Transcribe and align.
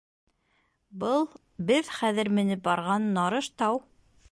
Был, 1.03 1.27
беҙ 1.67 1.93
хәҙер 1.99 2.33
менеп 2.39 2.65
барған, 2.71 3.09
Нарыштау. 3.21 3.81